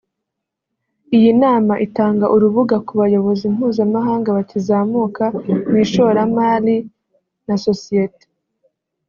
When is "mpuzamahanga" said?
3.55-4.29